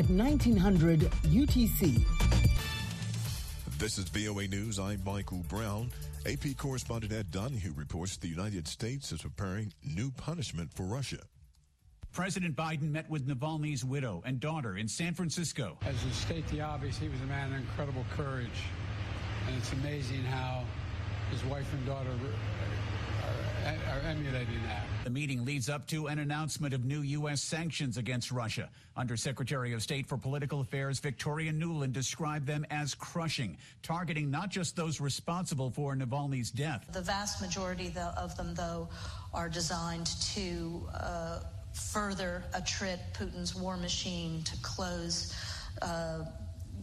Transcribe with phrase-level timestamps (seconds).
[0.00, 2.02] at 1900 UTC.
[3.76, 4.78] This is VOA News.
[4.78, 5.90] I'm Michael Brown.
[6.24, 11.18] AP correspondent Ed Donahue reports the United States is preparing new punishment for Russia.
[12.12, 15.76] President Biden met with Navalny's widow and daughter in San Francisco.
[15.82, 18.48] As to state the obvious, he was a man of incredible courage.
[19.46, 20.64] And it's amazing how
[21.30, 22.10] his wife and daughter
[23.64, 24.84] are, are emulating that.
[25.04, 27.42] The meeting leads up to an announcement of new U.S.
[27.42, 28.68] sanctions against Russia.
[28.96, 34.76] Undersecretary of State for Political Affairs Victoria Nuland described them as crushing, targeting not just
[34.76, 36.86] those responsible for Navalny's death.
[36.92, 38.88] The vast majority of them, though,
[39.32, 41.40] are designed to uh,
[41.72, 45.34] further attrit Putin's war machine to close.
[45.80, 46.24] Uh,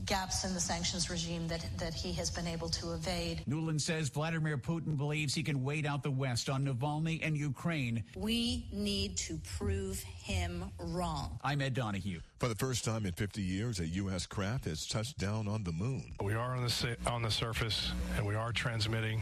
[0.07, 3.43] gaps in the sanctions regime that, that he has been able to evade.
[3.47, 8.03] Nuland says Vladimir Putin believes he can wait out the West on Navalny and Ukraine.
[8.16, 11.38] We need to prove him wrong.
[11.43, 12.21] I'm Ed Donahue.
[12.39, 14.25] For the first time in 50 years, a U.S.
[14.25, 16.16] craft has touched down on the moon.
[16.23, 19.22] We are on the, on the surface and we are transmitting,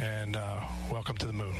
[0.00, 1.54] and uh, welcome to the moon.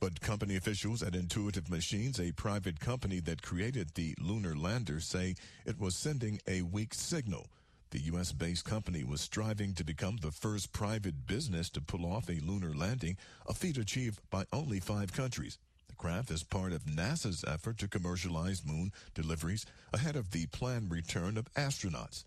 [0.00, 5.36] But company officials at Intuitive Machines, a private company that created the lunar lander, say
[5.64, 7.46] it was sending a weak signal.
[7.92, 8.32] The U.S.
[8.32, 12.74] based company was striving to become the first private business to pull off a lunar
[12.74, 15.58] landing, a feat achieved by only five countries.
[15.88, 20.90] The craft is part of NASA's effort to commercialize moon deliveries ahead of the planned
[20.90, 22.24] return of astronauts.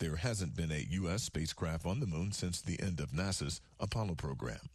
[0.00, 1.22] There hasn't been a U.S.
[1.22, 4.68] spacecraft on the moon since the end of NASA's Apollo program.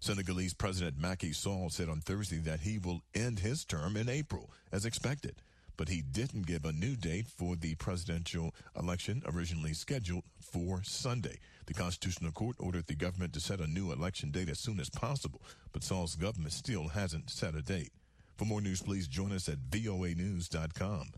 [0.00, 4.48] Senegalese President Macky Sall said on Thursday that he will end his term in April,
[4.72, 5.42] as expected
[5.76, 11.38] but he didn't give a new date for the presidential election originally scheduled for Sunday.
[11.66, 14.90] The Constitutional Court ordered the government to set a new election date as soon as
[14.90, 17.92] possible, but Sall's government still hasn't set a date.
[18.36, 21.12] For more news, please join us at voanews.com.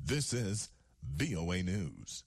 [0.00, 0.70] This is
[1.02, 2.24] VOA News.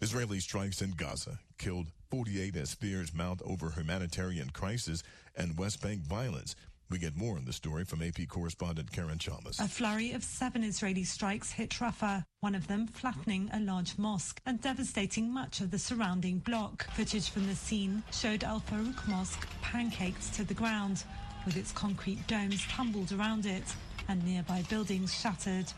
[0.00, 5.02] Israeli strikes in Gaza killed 48 as fears mount over humanitarian crisis
[5.36, 6.56] and West Bank violence.
[6.90, 9.60] We get more on the story from AP correspondent Karen Chammas.
[9.60, 14.40] A flurry of seven Israeli strikes hit Rafah, one of them flattening a large mosque
[14.44, 16.88] and devastating much of the surrounding block.
[16.94, 21.04] Footage from the scene showed Al Farouk Mosque pancaked to the ground,
[21.46, 23.62] with its concrete domes tumbled around it
[24.08, 25.72] and nearby buildings shattered.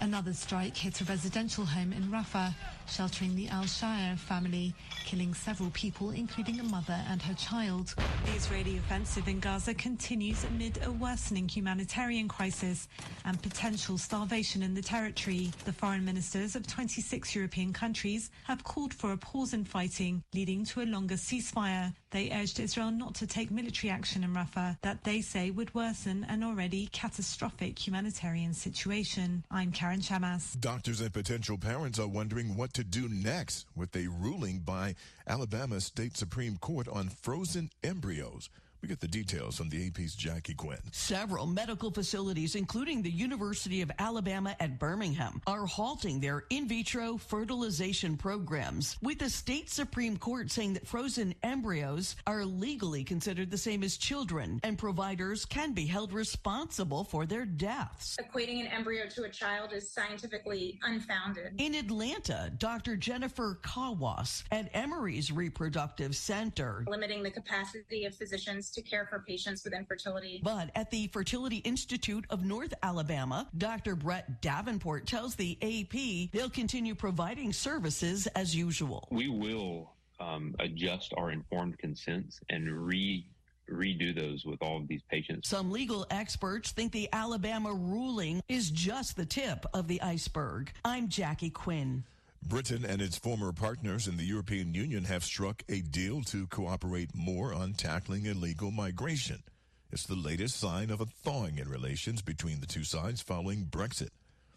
[0.00, 2.54] Another strike hit a residential home in Rafah,
[2.86, 7.94] sheltering the Al Shire family, killing several people, including a mother and her child.
[8.24, 12.88] The Israeli offensive in Gaza continues amid a worsening humanitarian crisis
[13.24, 15.50] and potential starvation in the territory.
[15.64, 20.64] The foreign ministers of 26 European countries have called for a pause in fighting, leading
[20.66, 21.94] to a longer ceasefire.
[22.10, 26.26] They urged Israel not to take military action in Rafah that they say would worsen
[26.28, 29.44] an already catastrophic humanitarian situation.
[29.50, 30.60] I'm Karen Chammas.
[30.60, 34.94] Doctors and potential parents are wondering what to do next with a ruling by
[35.26, 38.48] Alabama State Supreme Court on frozen embryos.
[38.82, 40.80] We get the details from the AP's Jackie Quinn.
[40.90, 47.16] Several medical facilities, including the University of Alabama at Birmingham, are halting their in vitro
[47.16, 53.56] fertilization programs, with the state Supreme Court saying that frozen embryos are legally considered the
[53.56, 58.16] same as children, and providers can be held responsible for their deaths.
[58.20, 61.52] Equating an embryo to a child is scientifically unfounded.
[61.58, 62.96] In Atlanta, Dr.
[62.96, 69.64] Jennifer Kawwass at Emory's Reproductive Center, limiting the capacity of physicians to care for patients
[69.64, 70.40] with infertility.
[70.42, 73.94] But at the Fertility Institute of North Alabama, Dr.
[73.94, 79.08] Brett Davenport tells the AP they'll continue providing services as usual.
[79.10, 83.26] We will um, adjust our informed consents and re
[83.70, 85.48] redo those with all of these patients.
[85.48, 90.72] Some legal experts think the Alabama ruling is just the tip of the iceberg.
[90.84, 92.04] I'm Jackie Quinn.
[92.42, 97.14] Britain and its former partners in the European Union have struck a deal to cooperate
[97.14, 99.42] more on tackling illegal migration.
[99.90, 104.10] It's the latest sign of a thawing in relations between the two sides following Brexit.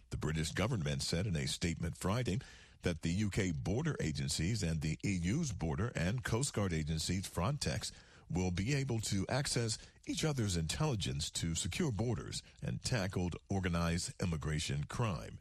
[0.09, 2.39] The British government said in a statement Friday
[2.81, 7.91] that the UK border agencies and the EU's border and coast guard agencies Frontex
[8.31, 9.77] will be able to access
[10.07, 15.37] each other's intelligence to secure borders and tackle organized immigration crime.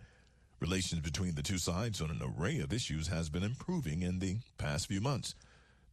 [0.64, 4.38] Relations between the two sides on an array of issues has been improving in the
[4.56, 5.34] past few months.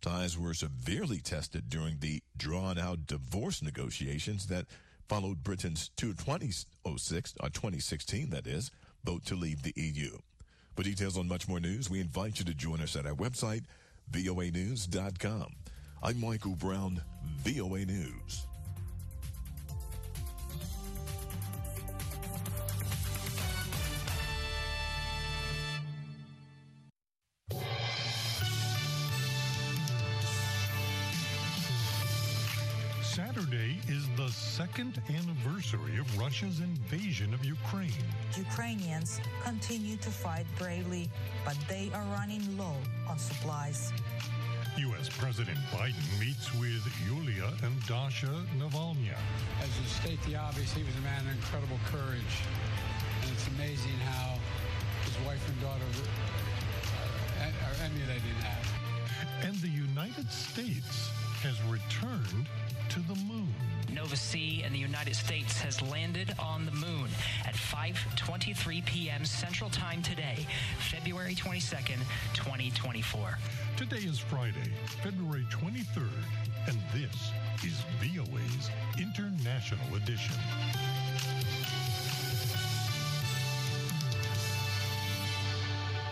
[0.01, 4.68] Ties were severely tested during the drawn out divorce negotiations that
[5.09, 8.71] followed Britain's 2006, or uh, 2016, that is,
[9.03, 10.18] vote to leave the EU.
[10.77, 13.65] For details on much more news, we invite you to join us at our website,
[14.09, 15.53] voanews.com.
[16.01, 17.01] I'm Michael Brown,
[17.44, 18.47] VOA News.
[34.71, 37.91] Second anniversary of Russia's invasion of Ukraine.
[38.38, 41.09] Ukrainians continue to fight bravely,
[41.44, 42.77] but they are running low
[43.09, 43.91] on supplies.
[44.77, 45.09] U.S.
[45.09, 49.12] President Biden meets with Yulia and Dasha Navalny.
[49.62, 52.35] As to state the obvious, he was a man of incredible courage.
[53.24, 54.39] And it's amazing how
[55.03, 55.83] his wife and daughter
[57.41, 58.63] are, are emulating that.
[59.44, 61.09] And the United States
[61.44, 62.47] has returned
[62.88, 63.50] to the moon.
[64.15, 67.09] C in the United States has landed on the moon
[67.45, 69.25] at 5:23 p.m.
[69.25, 70.45] Central Time today,
[70.79, 71.99] February 22nd,
[72.33, 73.37] 2024.
[73.77, 74.71] Today is Friday,
[75.03, 76.23] February 23rd,
[76.67, 77.31] and this
[77.63, 78.69] is VOA's
[78.99, 80.35] International Edition.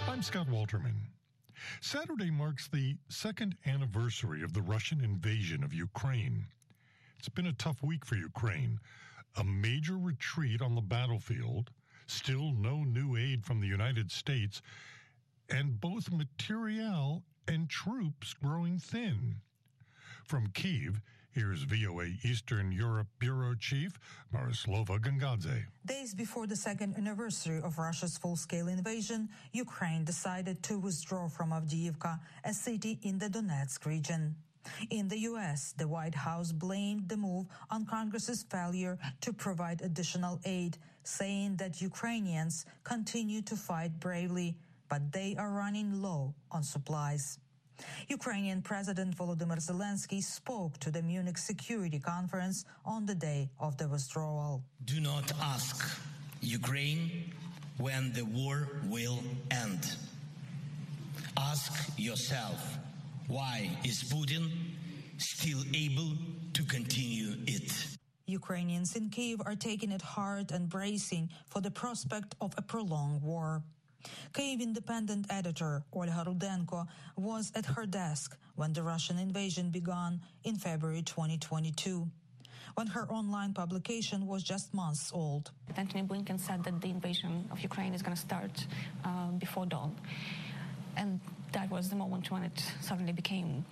[0.08, 0.96] I'm Scott Walterman.
[1.82, 6.46] Saturday marks the second anniversary of the Russian invasion of Ukraine.
[7.20, 8.80] It's been a tough week for Ukraine.
[9.36, 11.70] A major retreat on the battlefield,
[12.08, 14.62] still no new aid from the United States,
[15.50, 19.36] and both materiel and troops growing thin.
[20.24, 21.02] From Kiev,
[21.32, 24.00] Here's VOA Eastern Europe Bureau Chief
[24.34, 25.66] Myroslava Gongadze.
[25.86, 32.20] Days before the second anniversary of Russia's full-scale invasion, Ukraine decided to withdraw from Avdiivka,
[32.44, 34.36] a city in the Donetsk region.
[34.90, 40.40] In the U.S., the White House blamed the move on Congress's failure to provide additional
[40.46, 44.56] aid, saying that Ukrainians continue to fight bravely,
[44.90, 47.40] but they are running low on supplies.
[48.08, 53.88] Ukrainian President Volodymyr Zelensky spoke to the Munich Security Conference on the day of the
[53.88, 54.64] withdrawal.
[54.86, 55.98] Do not ask
[56.42, 57.34] Ukraine
[57.78, 59.20] when the war will
[59.52, 59.96] end.
[61.38, 62.78] Ask yourself,
[63.30, 64.50] why is Putin
[65.18, 66.18] still able
[66.54, 67.72] to continue it?
[68.26, 73.22] Ukrainians in Kiev are taking it hard and bracing for the prospect of a prolonged
[73.22, 73.62] war.
[74.34, 76.88] Kyiv Independent editor Olga Rudenko
[77.18, 82.08] was at her desk when the Russian invasion began in February 2022
[82.76, 85.52] when her online publication was just months old.
[85.76, 88.66] Antony Blinken said that the invasion of Ukraine is going to start
[89.04, 89.96] uh, before dawn.
[91.00, 91.22] And
[91.54, 93.64] that was the moment when it suddenly became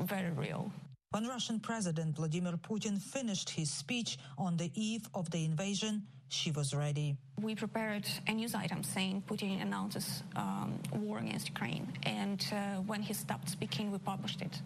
[0.00, 0.70] very real.
[1.10, 6.50] When Russian President Vladimir Putin finished his speech on the eve of the invasion, she
[6.52, 7.16] was ready.
[7.40, 11.86] We prepared a news item saying Putin announces um, war against Ukraine.
[12.04, 12.56] And uh,
[12.90, 14.60] when he stopped speaking, we published it.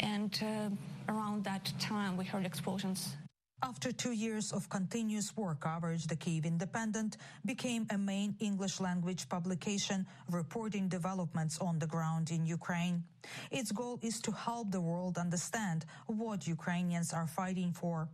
[0.00, 3.16] And uh, around that time, we heard explosions.
[3.60, 9.28] After two years of continuous war coverage, the Kyiv Independent became a main English language
[9.28, 13.02] publication reporting developments on the ground in Ukraine.
[13.50, 18.08] Its goal is to help the world understand what Ukrainians are fighting for.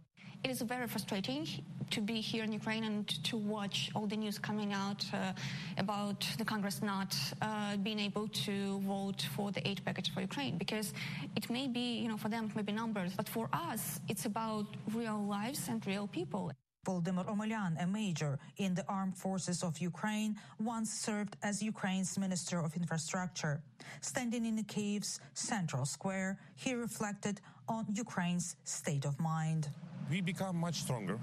[0.44, 1.48] It is very frustrating
[1.90, 5.32] to be here in Ukraine and to watch all the news coming out uh,
[5.78, 10.58] about the Congress not uh, being able to vote for the aid package for Ukraine
[10.58, 10.92] because
[11.34, 15.18] it may be, you know, for them, maybe numbers, but for us, it's about real
[15.24, 16.52] lives and real people.
[16.86, 22.58] Volodymyr Omelyan, a major in the armed forces of Ukraine, once served as Ukraine's Minister
[22.60, 23.62] of Infrastructure.
[24.02, 29.70] Standing in Kyiv's central square, he reflected on Ukraine's state of mind
[30.10, 31.18] we become much stronger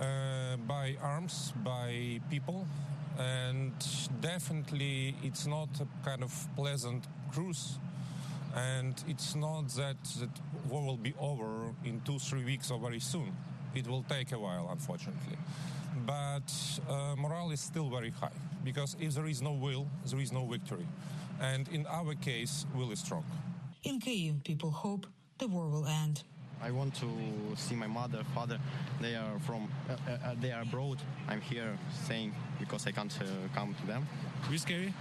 [0.00, 2.66] uh, by arms, by people,
[3.18, 3.72] and
[4.20, 7.78] definitely it's not a kind of pleasant cruise.
[8.54, 10.30] And it's not that that
[10.68, 13.36] war will be over in two, three weeks or very soon.
[13.74, 15.36] It will take a while, unfortunately.
[16.06, 16.52] But
[16.88, 20.46] uh, morale is still very high because if there is no will, there is no
[20.46, 20.86] victory.
[21.40, 23.24] And in our case, will is strong.
[23.84, 25.06] In Kyiv, people hope
[25.38, 26.22] the war will end.
[26.62, 27.08] I want to
[27.56, 28.58] see my mother, father.
[29.00, 30.98] They are from, uh, uh, they are abroad.
[31.28, 34.06] I'm here staying because I can't uh, come to them.
[34.50, 34.94] We're scary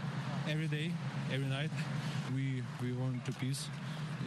[0.47, 0.91] every day,
[1.33, 1.71] every night.
[2.35, 3.69] We we want to peace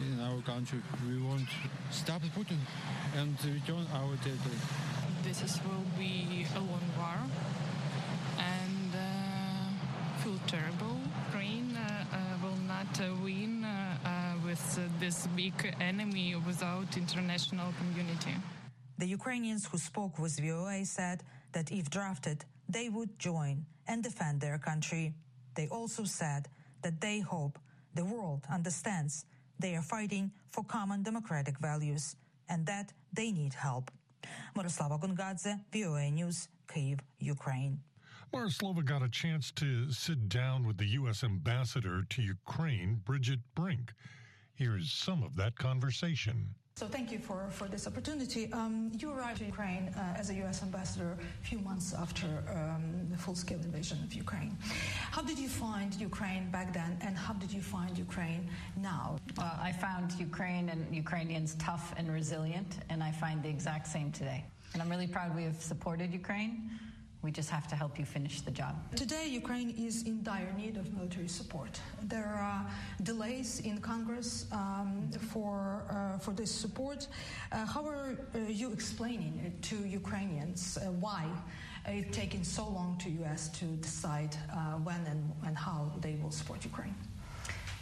[0.01, 0.81] in our country.
[1.07, 2.59] We want to stop Putin
[3.17, 4.59] and return our territory.
[5.23, 7.68] This is, will be a long war and
[10.29, 10.97] uh, feel terrible.
[11.27, 13.65] Ukraine uh, uh, will not win
[14.45, 18.35] with this big enemy without international community.
[18.97, 24.41] The Ukrainians who spoke with VOA said that if drafted, they would join and defend
[24.41, 25.13] their country.
[25.55, 26.47] They also said
[26.81, 27.59] that they hope
[27.95, 29.25] the world understands
[29.59, 32.15] they are fighting for common democratic values
[32.47, 33.91] and that they need help.
[34.55, 37.79] Myroslava Gongadze, VOA News, Kyiv, Ukraine.
[38.33, 41.23] Myroslava got a chance to sit down with the U.S.
[41.23, 43.91] ambassador to Ukraine, Bridget Brink.
[44.53, 46.53] Here's some of that conversation.
[46.75, 48.53] So thank you for, for this opportunity.
[48.53, 50.61] Um, you arrived in Ukraine uh, as a U.S.
[50.61, 54.55] ambassador a few months after um, the full-scale invasion of Ukraine.
[55.11, 59.17] How did you find Ukraine back then, and how did you find Ukraine now?
[59.37, 64.11] Well, I found Ukraine and Ukrainians tough and resilient, and I find the exact same
[64.11, 64.45] today.
[64.73, 66.69] And I'm really proud we have supported Ukraine.
[67.21, 68.75] We just have to help you finish the job.
[68.95, 71.81] Today, Ukraine is in dire need of military support.
[72.03, 72.65] There are
[73.03, 77.07] delays in Congress um, for uh, for this support.
[77.51, 81.25] Uh, how are uh, you explaining to Ukrainians uh, why
[81.85, 83.49] it's taking so long to U.S.
[83.59, 86.95] to decide uh, when and, and how they will support Ukraine?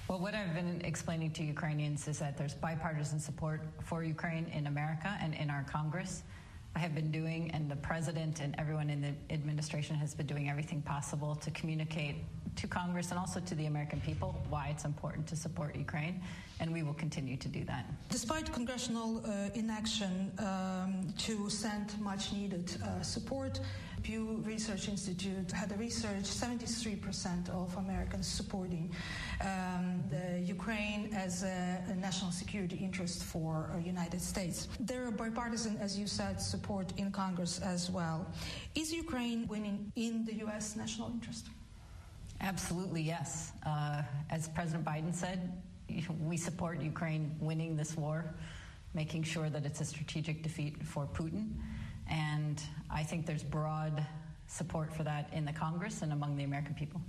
[0.08, 4.66] Well, what I've been explaining to Ukrainians is that there's bipartisan support for Ukraine in
[4.68, 6.24] America and in our Congress.
[6.76, 10.50] I have been doing, and the president and everyone in the administration has been doing
[10.50, 12.18] everything possible to communicate
[12.56, 16.22] to Congress and also to the American people why it's important to support Ukraine,
[16.60, 17.86] and we will continue to do that.
[18.10, 23.60] Despite congressional uh, inaction um, to send much needed uh, support,
[24.08, 28.90] Pew Research Institute had a research 73% of Americans supporting
[29.42, 34.70] um, the Ukraine as a, a, national security interest for the uh, United States.
[34.80, 38.26] There are bipartisan, as you said, support in Congress as well.
[38.76, 40.78] Is Ukraine winning in the U.S.
[40.78, 41.48] national interest?
[42.40, 43.52] Absolutely, yes.
[43.66, 45.52] Uh, as President Biden said,
[46.22, 48.34] we support Ukraine winning this war,
[48.94, 51.50] making sure that it's a strategic defeat for Putin.
[52.10, 54.06] And I think there's broad
[54.48, 57.02] support for that in the Congress and among the American people.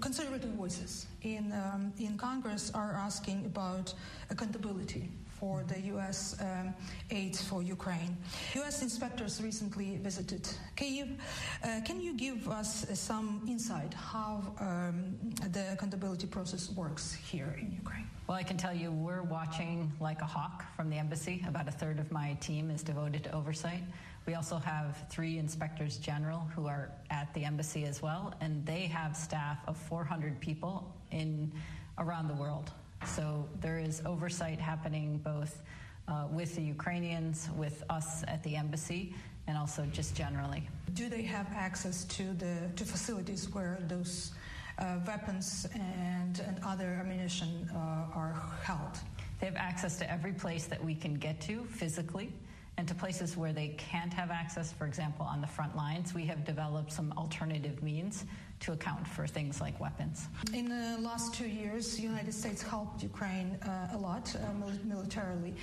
[0.00, 3.94] Conservative voices in, um, in Congress are asking about
[4.30, 5.08] accountability
[5.38, 6.36] for the U.S.
[6.40, 6.74] Um,
[7.10, 8.16] aid for Ukraine.
[8.54, 8.82] U.S.
[8.82, 11.16] inspectors recently visited Kyiv.
[11.62, 15.16] Uh, can you give us some insight how um,
[15.52, 18.06] the accountability process works here in Ukraine?
[18.26, 21.44] Well, I can tell you we're watching like a hawk from the embassy.
[21.46, 23.82] About a third of my team is devoted to oversight.
[24.26, 28.82] We also have three inspectors general who are at the embassy as well, and they
[28.86, 31.52] have staff of 400 people in
[31.98, 32.72] around the world.
[33.06, 35.62] So there is oversight happening both
[36.08, 39.14] uh, with the Ukrainians, with us at the embassy,
[39.46, 40.68] and also just generally.
[40.94, 44.32] Do they have access to the to facilities where those
[44.78, 48.98] uh, weapons and, and other ammunition uh, are held?
[49.38, 52.32] They have access to every place that we can get to physically
[52.78, 56.26] and to places where they can't have access, for example, on the front lines, we
[56.26, 58.24] have developed some alternative means
[58.60, 60.28] to account for things like weapons.
[60.54, 65.54] In the last two years, the United States helped Ukraine uh, a lot uh, militarily,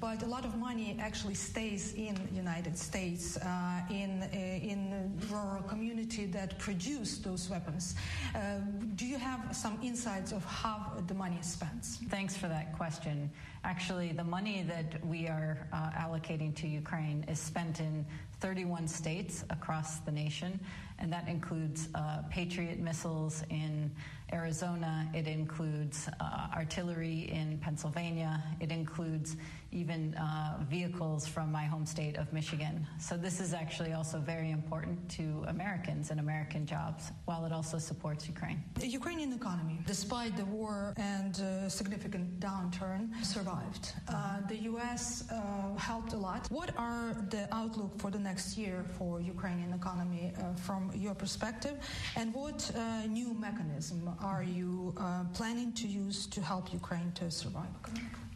[0.00, 4.36] but a lot of money actually stays in the United States uh, in uh,
[4.72, 7.94] in rural community that produce those weapons.
[8.34, 8.58] Uh,
[8.96, 11.84] do you have some insights of how the money is spent?
[12.10, 13.30] Thanks for that question.
[13.64, 18.04] Actually, the money that we are uh, allocating to Ukraine is spent in
[18.40, 20.58] 31 states across the nation,
[20.98, 23.88] and that includes uh, Patriot missiles in
[24.32, 29.36] Arizona, it includes uh, artillery in Pennsylvania, it includes
[29.72, 32.86] even uh, vehicles from my home state of Michigan.
[33.00, 37.78] So this is actually also very important to Americans and American jobs, while it also
[37.78, 38.62] supports Ukraine.
[38.74, 43.94] The Ukrainian economy, despite the war and uh, significant downturn, survived.
[44.08, 45.24] Uh, the U.S.
[45.30, 46.46] Uh, helped a lot.
[46.50, 51.76] What are the outlook for the next year for Ukrainian economy uh, from your perspective,
[52.16, 52.70] and what
[53.08, 54.94] new mechanism are you
[55.34, 57.66] planning to use to help Ukraine to survive?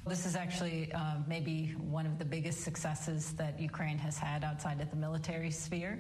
[0.07, 4.81] This is actually uh, maybe one of the biggest successes that Ukraine has had outside
[4.81, 5.99] of the military sphere.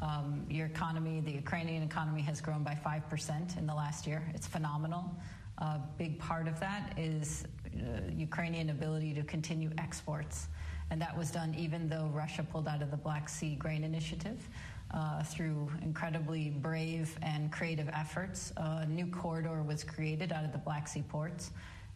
[0.00, 4.22] Um, your economy, the Ukrainian economy, has grown by 5% in the last year.
[4.34, 5.16] It's phenomenal.
[5.58, 7.44] A big part of that is
[7.76, 10.48] uh, Ukrainian ability to continue exports.
[10.90, 14.48] And that was done even though Russia pulled out of the Black Sea Grain Initiative.
[14.94, 20.58] Uh, through incredibly brave and creative efforts, a new corridor was created out of the
[20.58, 21.50] Black Sea ports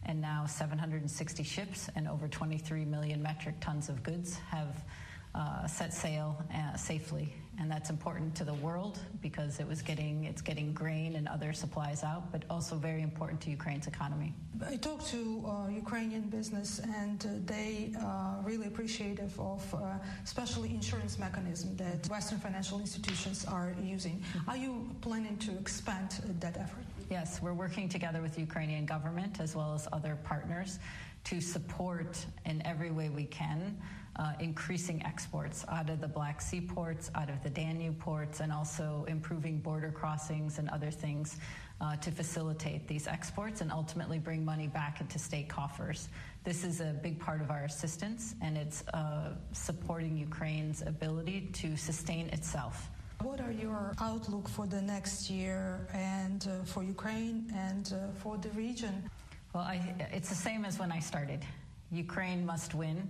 [0.05, 4.83] and now 760 ships and over 23 million metric tons of goods have
[5.33, 10.23] uh, set sail uh, safely, and that's important to the world because it was getting
[10.23, 14.33] it's getting grain and other supplies out, but also very important to Ukraine's economy.
[14.65, 19.77] I talked to uh, Ukrainian business, and uh, they are uh, really appreciative of, uh,
[20.23, 24.23] especially insurance mechanism that Western financial institutions are using.
[24.47, 26.83] Are you planning to expand that effort?
[27.09, 30.79] Yes, we're working together with the Ukrainian government as well as other partners
[31.25, 33.77] to support in every way we can
[34.19, 38.51] uh, increasing exports out of the Black Sea ports, out of the Danube ports, and
[38.51, 41.37] also improving border crossings and other things
[41.79, 46.09] uh, to facilitate these exports and ultimately bring money back into state coffers.
[46.43, 51.77] This is a big part of our assistance, and it's uh, supporting Ukraine's ability to
[51.77, 52.89] sustain itself.
[53.21, 58.37] What are your outlook for the next year and uh, for Ukraine and uh, for
[58.37, 59.09] the region?
[59.53, 61.45] Well, I, it's the same as when I started.
[61.91, 63.07] Ukraine must win.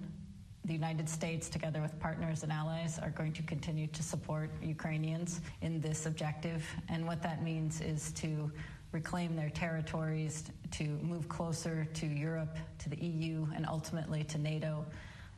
[0.66, 5.42] The United States, together with partners and allies, are going to continue to support Ukrainians
[5.62, 6.66] in this objective.
[6.90, 8.52] And what that means is to
[8.92, 14.86] reclaim their territories, to move closer to Europe, to the EU, and ultimately to NATO,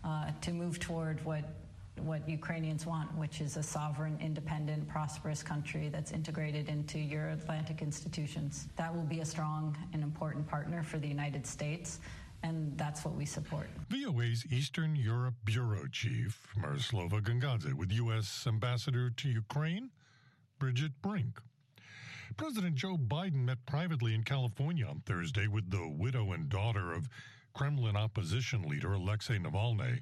[0.04, 1.46] uh, to move toward what
[1.98, 7.82] what Ukrainians want, which is a sovereign, independent, prosperous country that's integrated into Euro Atlantic
[7.82, 8.68] institutions.
[8.76, 12.00] That will be a strong and important partner for the United States,
[12.44, 13.70] and that's what we support.
[13.90, 18.46] VOA's Eastern Europe Bureau Chief, Myroslava Gongadze, with U.S.
[18.48, 19.92] Ambassador to Ukraine,
[20.60, 21.40] Bridget Brink.
[22.38, 27.10] President Joe Biden met privately in California on Thursday with the widow and daughter of
[27.54, 30.00] Kremlin opposition leader Alexei Navalny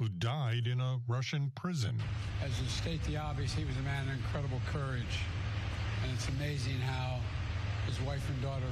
[0.00, 2.00] who died in a Russian prison.
[2.42, 5.20] As to state the obvious, he was a man of incredible courage.
[6.02, 7.20] And it's amazing how
[7.86, 8.64] his wife and daughter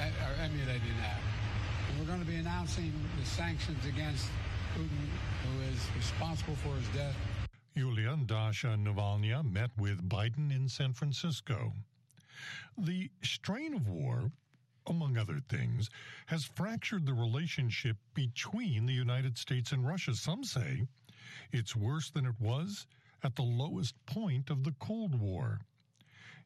[0.00, 1.20] are, are emulating that.
[1.98, 4.26] We're going to be announcing the sanctions against
[4.74, 5.08] Putin,
[5.44, 7.16] who is responsible for his death.
[7.74, 11.72] Yulia and Dasha Navalny met with Biden in San Francisco.
[12.76, 14.30] The strain of war
[14.88, 15.90] among other things,
[16.26, 20.14] has fractured the relationship between the United States and Russia.
[20.14, 20.86] Some say
[21.52, 22.86] it's worse than it was
[23.22, 25.60] at the lowest point of the Cold War.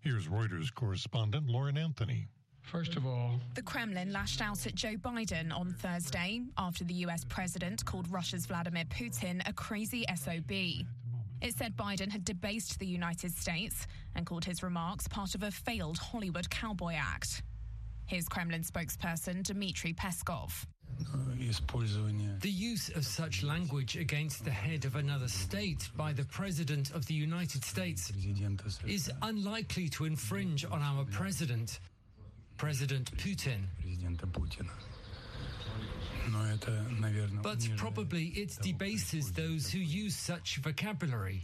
[0.01, 2.27] Here's Reuters correspondent Lauren Anthony.
[2.63, 7.25] First of all, the Kremlin lashed out at Joe Biden on Thursday after the US
[7.29, 10.51] president called Russia's Vladimir Putin a crazy SOB.
[11.43, 15.51] It said Biden had debased the United States and called his remarks part of a
[15.51, 17.43] failed Hollywood cowboy act.
[18.07, 20.67] Here's Kremlin spokesperson Dmitry Peskov.
[22.41, 27.07] The use of such language against the head of another state by the President of
[27.07, 28.13] the United States
[28.87, 31.81] is unlikely to infringe on our President,
[32.63, 33.65] President Putin.
[37.43, 41.43] But probably it debases those who use such vocabulary.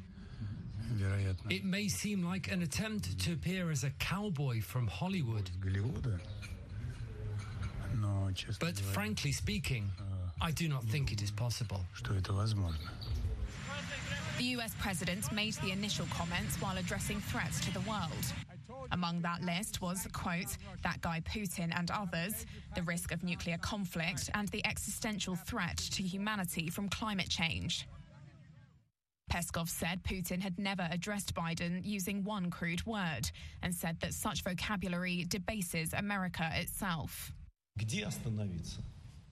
[1.50, 5.50] It may seem like an attempt to appear as a cowboy from Hollywood.
[8.60, 9.90] But frankly speaking,
[10.40, 11.80] I do not think it is possible.
[14.38, 18.24] The US president made the initial comments while addressing threats to the world.
[18.92, 24.30] Among that list was, quote, that guy Putin and others, the risk of nuclear conflict,
[24.34, 27.86] and the existential threat to humanity from climate change.
[29.30, 33.30] Peskov said Putin had never addressed Biden using one crude word
[33.62, 37.32] and said that such vocabulary debases America itself.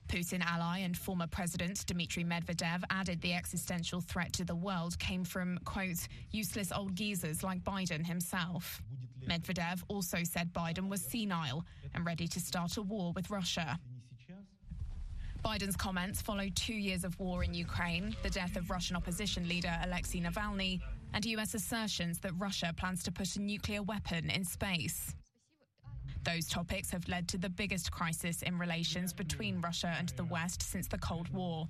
[0.07, 5.23] Putin ally and former president Dmitry Medvedev added the existential threat to the world came
[5.23, 8.81] from, quote, useless old geezers like Biden himself.
[9.27, 13.79] Medvedev also said Biden was senile and ready to start a war with Russia.
[15.43, 19.73] Biden's comments followed two years of war in Ukraine, the death of Russian opposition leader
[19.83, 20.81] Alexei Navalny,
[21.13, 25.15] and US assertions that Russia plans to put a nuclear weapon in space.
[26.27, 30.61] Those topics have led to the biggest crisis in relations between Russia and the West
[30.61, 31.69] since the Cold War.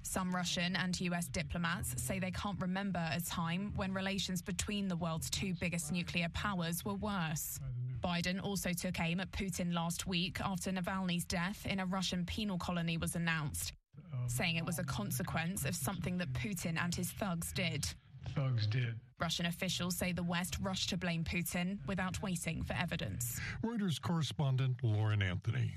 [0.00, 4.96] Some Russian and US diplomats say they can't remember a time when relations between the
[4.96, 7.60] world's two biggest nuclear powers were worse.
[8.02, 12.56] Biden also took aim at Putin last week after Navalny's death in a Russian penal
[12.56, 13.74] colony was announced,
[14.28, 17.86] saying it was a consequence of something that Putin and his thugs did.
[18.30, 18.94] Thugs did.
[19.20, 23.40] Russian officials say the West rushed to blame Putin without waiting for evidence.
[23.64, 25.72] Reuters correspondent Lauren Anthony.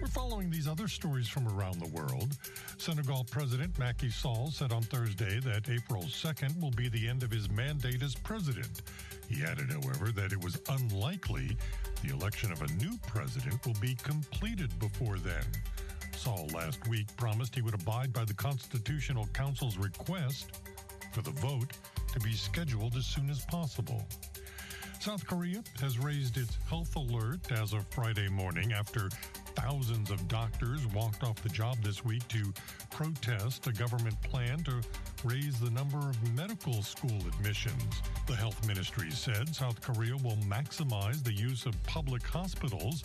[0.00, 2.36] We're following these other stories from around the world.
[2.76, 7.30] Senegal President Macky Sall said on Thursday that April 2nd will be the end of
[7.30, 8.82] his mandate as president.
[9.28, 11.56] He added, however, that it was unlikely
[12.02, 15.44] the election of a new president will be completed before then.
[16.26, 20.60] Last week promised he would abide by the Constitutional Council's request
[21.12, 21.72] for the vote
[22.12, 24.06] to be scheduled as soon as possible.
[25.00, 29.08] South Korea has raised its health alert as of Friday morning after
[29.56, 32.52] thousands of doctors walked off the job this week to
[32.90, 34.80] protest a government plan to
[35.24, 38.00] raise the number of medical school admissions.
[38.28, 43.02] The health ministry said South Korea will maximize the use of public hospitals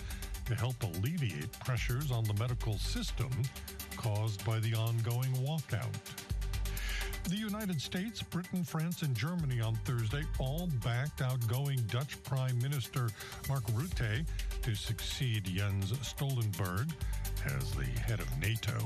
[0.48, 3.30] to help alleviate pressures on the medical system
[3.98, 5.94] caused by the ongoing walkout.
[7.26, 13.10] The United States, Britain, France, and Germany on Thursday all backed outgoing Dutch Prime Minister
[13.50, 14.26] Mark Rutte
[14.62, 16.90] to succeed Jens Stoltenberg
[17.46, 18.78] as the head of NATO,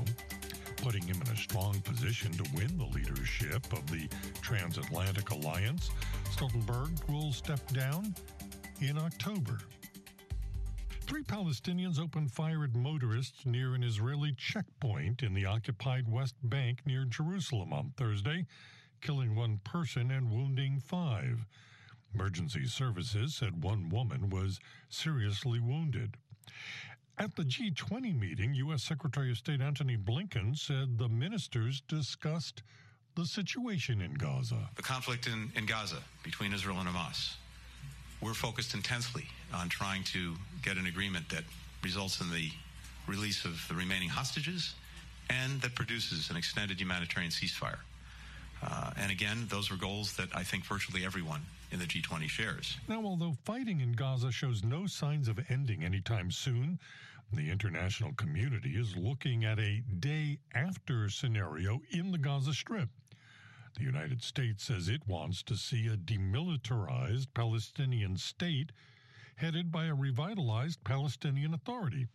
[0.78, 4.08] putting him in a strong position to win the leadership of the
[4.40, 5.90] transatlantic alliance.
[6.32, 8.12] Stoltenberg will step down
[8.80, 9.58] in October.
[11.12, 16.80] Three Palestinians opened fire at motorists near an Israeli checkpoint in the occupied West Bank
[16.86, 18.46] near Jerusalem on Thursday,
[19.02, 21.44] killing one person and wounding five.
[22.14, 26.16] Emergency services said one woman was seriously wounded.
[27.18, 28.82] At the G20 meeting, U.S.
[28.82, 32.62] Secretary of State Antony Blinken said the ministers discussed
[33.16, 34.70] the situation in Gaza.
[34.76, 37.34] The conflict in, in Gaza between Israel and Hamas.
[38.22, 41.42] We're focused intensely on trying to get an agreement that
[41.82, 42.50] results in the
[43.08, 44.74] release of the remaining hostages
[45.28, 47.78] and that produces an extended humanitarian ceasefire.
[48.62, 51.40] Uh, and again, those are goals that I think virtually everyone
[51.72, 52.76] in the G20 shares.
[52.86, 56.78] Now, although fighting in Gaza shows no signs of ending anytime soon,
[57.32, 62.88] the international community is looking at a day after scenario in the Gaza Strip.
[63.74, 68.70] The United States says it wants to see a demilitarized Palestinian state
[69.36, 72.06] headed by a revitalized Palestinian Authority.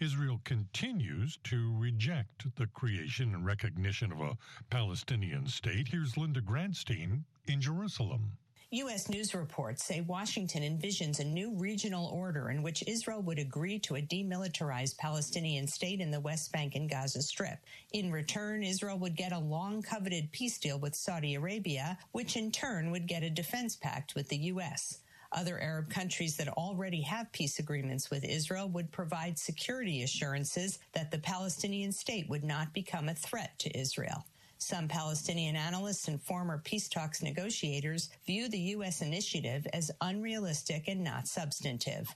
[0.00, 4.38] Israel continues to reject the creation and recognition of a
[4.70, 5.88] Palestinian state.
[5.88, 8.38] Here's Linda Gradstein in Jerusalem.
[8.70, 9.08] U.S.
[9.08, 13.96] news reports say Washington envisions a new regional order in which Israel would agree to
[13.96, 17.60] a demilitarized Palestinian state in the West Bank and Gaza Strip.
[17.94, 22.50] In return, Israel would get a long coveted peace deal with Saudi Arabia, which in
[22.50, 24.98] turn would get a defense pact with the U.S.
[25.32, 31.10] Other Arab countries that already have peace agreements with Israel would provide security assurances that
[31.10, 34.26] the Palestinian state would not become a threat to Israel.
[34.58, 39.02] Some Palestinian analysts and former peace talks negotiators view the U.S.
[39.02, 42.08] initiative as unrealistic and not substantive.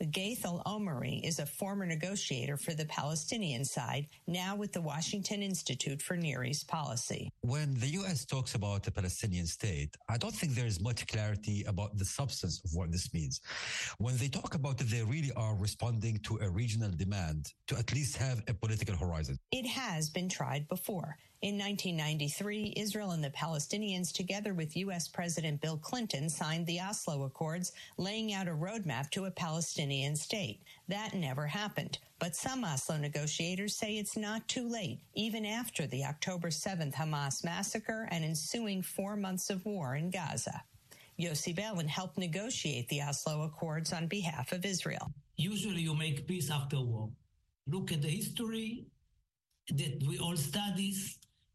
[0.00, 6.02] Ghaith Omari is a former negotiator for the Palestinian side, now with the Washington Institute
[6.02, 7.28] for Near East Policy.
[7.42, 8.24] When the U.S.
[8.24, 12.60] talks about a Palestinian state, I don't think there is much clarity about the substance
[12.64, 13.40] of what this means.
[13.98, 17.92] When they talk about it, they really are responding to a regional demand to at
[17.92, 19.38] least have a political horizon.
[19.52, 21.16] It has been tried before.
[21.42, 25.08] In 1993, Israel and the Palestinians, together with U.S.
[25.08, 30.60] President Bill Clinton, signed the Oslo Accords, laying out a roadmap to a Palestinian state.
[30.86, 31.98] That never happened.
[32.20, 37.42] But some Oslo negotiators say it's not too late, even after the October 7th Hamas
[37.42, 40.62] massacre and ensuing four months of war in Gaza.
[41.18, 45.12] Yossi Beilin helped negotiate the Oslo Accords on behalf of Israel.
[45.36, 47.10] Usually you make peace after war.
[47.66, 48.86] Look at the history
[49.70, 50.94] that we all study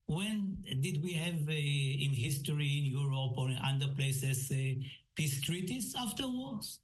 [0.08, 4.56] when did we have uh, in history in Europe or in other places uh,
[5.16, 6.80] peace treaties after wars?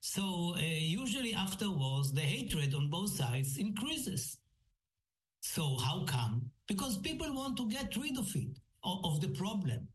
[0.00, 4.38] So uh, usually after wars, the hatred on both sides increases.
[5.40, 6.50] So how come?
[6.68, 9.88] Because people want to get rid of it, of, of the problem,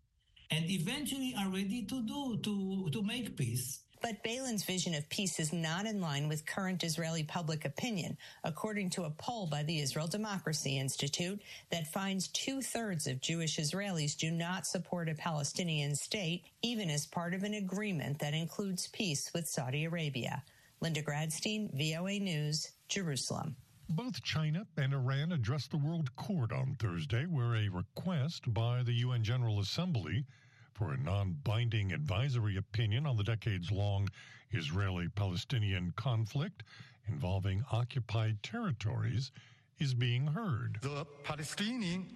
[0.51, 3.82] and eventually are ready to do to to make peace.
[4.03, 8.89] But Beilin's vision of peace is not in line with current Israeli public opinion, according
[8.91, 14.17] to a poll by the Israel Democracy Institute that finds two thirds of Jewish Israelis
[14.17, 19.31] do not support a Palestinian state, even as part of an agreement that includes peace
[19.33, 20.43] with Saudi Arabia.
[20.81, 23.55] Linda Gradstein, VOA News, Jerusalem.
[23.87, 28.95] Both China and Iran addressed the World Court on Thursday, where a request by the
[28.95, 30.25] UN General Assembly
[30.73, 34.09] for a non binding advisory opinion on the decades long
[34.51, 36.63] Israeli Palestinian conflict
[37.07, 39.31] involving occupied territories
[39.79, 40.77] is being heard.
[40.81, 42.07] The Palestinian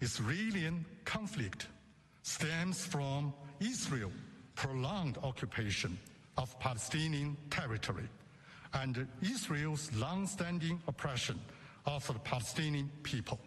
[0.00, 0.68] Israeli
[1.04, 1.68] conflict
[2.22, 4.12] stems from Israel's
[4.54, 5.98] prolonged occupation
[6.36, 8.08] of Palestinian territory
[8.74, 11.38] and Israel's long-standing oppression
[11.86, 13.38] of the Palestinian people.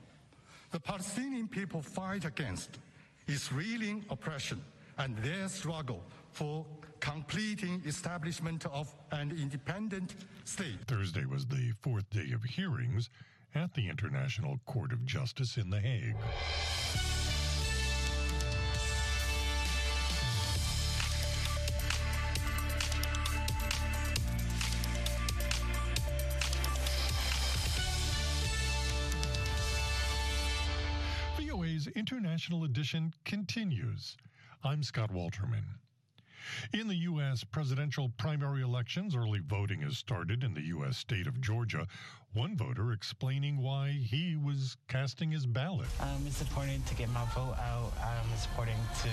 [0.71, 2.79] The Palestinian people fight against
[3.27, 4.61] Israeli oppression
[4.97, 6.65] and their struggle for
[6.99, 10.79] completing establishment of an independent state.
[10.87, 13.09] Thursday was the fourth day of hearings
[13.53, 16.15] at the International Court of Justice in The Hague.
[32.07, 34.15] International Edition continues.
[34.63, 35.63] I'm Scott Walterman.
[36.71, 37.43] In the U.S.
[37.43, 40.99] presidential primary elections, early voting has started in the U.S.
[40.99, 41.87] state of Georgia.
[42.33, 45.87] One voter explaining why he was casting his ballot.
[45.99, 47.91] Um, it's important to get my vote out.
[47.99, 49.09] Um, it's important to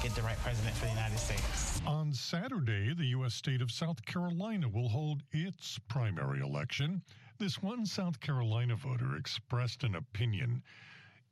[0.00, 1.82] get the right president for the United States.
[1.84, 3.34] On Saturday, the U.S.
[3.34, 7.02] state of South Carolina will hold its primary election.
[7.38, 10.62] This one South Carolina voter expressed an opinion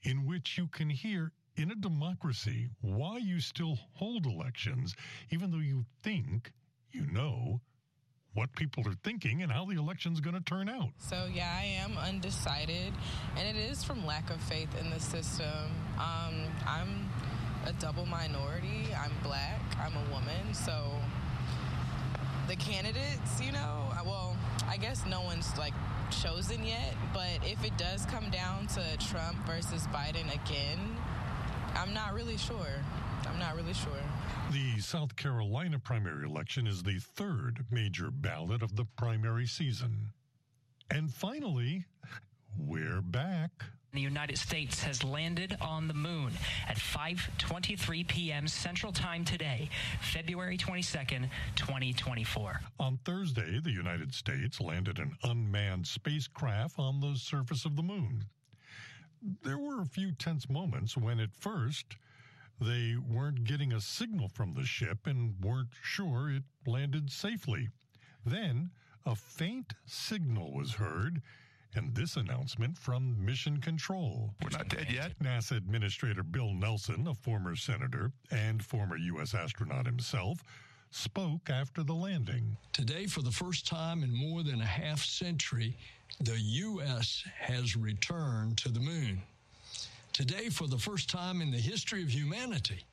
[0.04, 4.94] in which you can hear in a democracy why you still hold elections,
[5.30, 6.52] even though you think
[6.90, 7.60] you know
[8.34, 10.90] what people are thinking and how the election's going to turn out.
[10.98, 12.92] So, yeah, I am undecided,
[13.36, 15.46] and it is from lack of faith in the system.
[15.98, 17.08] Um, I'm
[17.64, 20.90] a double minority, I'm black, I'm a woman, so
[22.48, 24.36] the candidates, you know, well,
[24.68, 25.72] I guess no one's like
[26.10, 30.78] chosen yet, but if it does come down to Trump versus Biden again,
[31.74, 32.82] I'm not really sure.
[33.28, 33.92] I'm not really sure.
[34.52, 40.12] The South Carolina primary election is the third major ballot of the primary season.
[40.90, 41.86] And finally,
[42.58, 43.50] we're back.
[43.94, 46.32] The United States has landed on the moon
[46.66, 48.48] at 5:23 p.m.
[48.48, 52.60] Central Time today, February 22nd, 2024.
[52.80, 58.24] On Thursday, the United States landed an unmanned spacecraft on the surface of the moon.
[59.44, 61.94] There were a few tense moments when at first
[62.60, 67.68] they weren't getting a signal from the ship and weren't sure it landed safely.
[68.26, 68.72] Then
[69.06, 71.22] a faint signal was heard
[71.76, 74.34] and this announcement from Mission Control.
[74.42, 75.18] We're not dead yet.
[75.22, 79.34] NASA Administrator Bill Nelson, a former senator and former U.S.
[79.34, 80.42] astronaut himself,
[80.90, 82.56] spoke after the landing.
[82.72, 85.76] Today, for the first time in more than a half century,
[86.20, 87.24] the U.S.
[87.38, 89.22] has returned to the moon.
[90.12, 92.84] Today, for the first time in the history of humanity,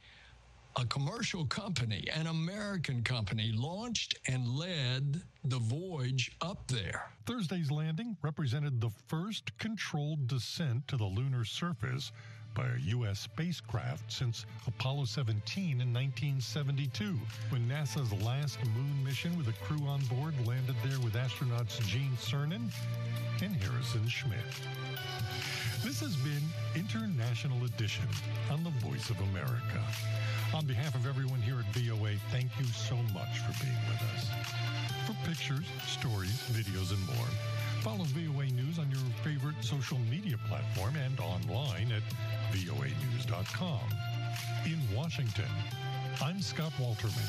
[0.78, 7.12] a commercial company, an American company, launched and led the voyage up there.
[7.26, 12.12] Thursday's landing represented the first controlled descent to the lunar surface
[12.54, 13.20] by a U.S.
[13.20, 17.18] spacecraft since Apollo 17 in 1972,
[17.50, 22.18] when NASA's last moon mission with a crew on board landed there with astronauts Gene
[22.20, 22.70] Cernan
[23.42, 24.38] and Harrison Schmitt.
[25.84, 26.44] This has been
[26.76, 28.08] International Edition
[28.52, 29.82] on the Voice of America.
[30.54, 34.28] On behalf of everyone here at VOA, thank you so much for being with us.
[35.08, 37.28] For pictures, stories, videos, and more,
[37.82, 42.04] follow VOA News on your favorite social media platform and online at
[42.54, 43.80] voanews.com.
[44.66, 45.50] In Washington,
[46.22, 47.26] I'm Scott Walterman.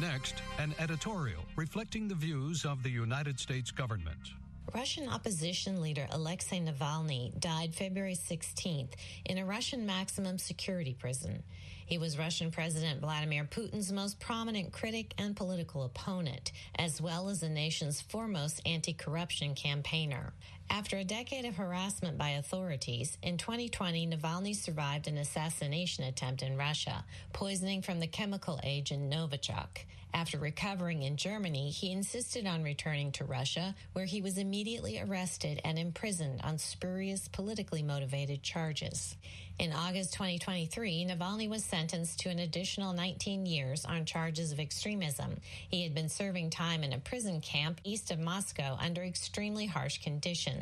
[0.00, 4.32] Next, an editorial reflecting the views of the United States government.
[4.74, 11.44] Russian opposition leader Alexei Navalny died February 16th in a Russian maximum security prison.
[11.86, 17.38] He was Russian President Vladimir Putin's most prominent critic and political opponent, as well as
[17.38, 20.32] the nation's foremost anti corruption campaigner.
[20.68, 26.56] After a decade of harassment by authorities, in 2020, Navalny survived an assassination attempt in
[26.56, 29.84] Russia, poisoning from the chemical agent Novichok.
[30.12, 35.60] After recovering in Germany, he insisted on returning to Russia, where he was immediately arrested
[35.62, 39.16] and imprisoned on spurious politically motivated charges.
[39.58, 45.36] In August 2023, Navalny was sentenced to an additional 19 years on charges of extremism.
[45.68, 49.98] He had been serving time in a prison camp east of Moscow under extremely harsh
[49.98, 50.55] conditions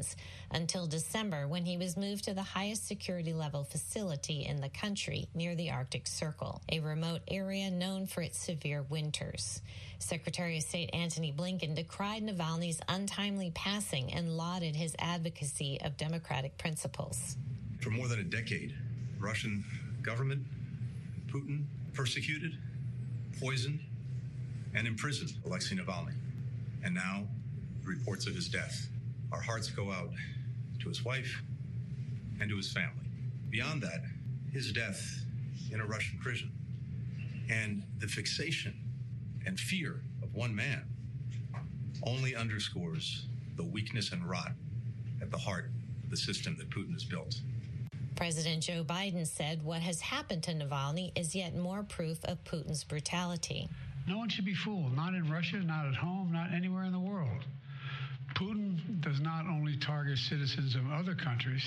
[0.50, 5.28] until December when he was moved to the highest security level facility in the country
[5.35, 9.61] near the Arctic Circle, a remote area known for its severe winters.
[9.98, 16.59] Secretary of State Antony Blinken decried Navalny's untimely passing and lauded his advocacy of democratic
[16.59, 17.37] principles.
[17.80, 18.74] For more than a decade,
[19.18, 19.64] Russian
[20.02, 20.44] government,
[21.28, 22.59] Putin persecuted,
[23.40, 23.80] poisoned,
[24.74, 26.14] and imprisoned Alexei Navalny.
[26.83, 27.24] And now,
[27.85, 28.88] reports of his death.
[29.35, 30.11] Our hearts go out
[30.79, 31.42] to his wife
[32.40, 33.09] and to his family.
[33.51, 34.03] Beyond that,
[34.53, 35.25] his death
[35.73, 36.53] in a Russian prison
[37.51, 38.79] and the fixation
[39.44, 40.85] and fear of one man
[42.05, 44.53] only underscores the weakness and rot
[45.20, 45.73] at the heart
[46.05, 47.40] of the system that Putin has built.
[48.14, 52.85] President Joe Biden said what has happened to Navalny is yet more proof of Putin's
[52.85, 53.68] brutality.
[54.07, 57.01] No one should be fooled, not in Russia, not at home, not anywhere in the
[57.01, 57.13] world.
[58.35, 61.64] Putin does not only target citizens of other countries,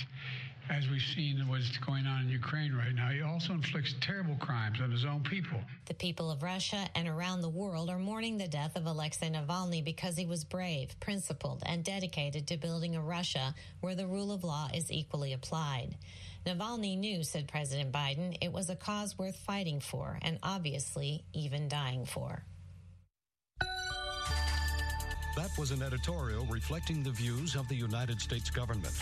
[0.70, 4.82] as we've seen what's going on in Ukraine right now, he also inflicts terrible crimes
[4.82, 5.60] on his own people.
[5.86, 9.84] The people of Russia and around the world are mourning the death of Alexei Navalny
[9.84, 14.44] because he was brave, principled, and dedicated to building a Russia where the rule of
[14.44, 15.96] law is equally applied.
[16.46, 21.70] Navalny knew, said President Biden, it was a cause worth fighting for and obviously even
[21.70, 22.44] dying for.
[25.38, 29.00] That was an editorial reflecting the views of the United States government.